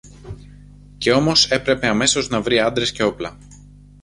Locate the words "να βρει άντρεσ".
2.29-2.91